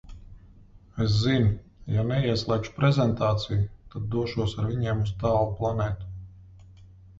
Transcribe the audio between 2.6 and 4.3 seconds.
prezentāciju, tad